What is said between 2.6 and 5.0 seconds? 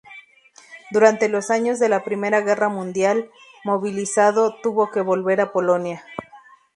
mundial, movilizado, tuvo que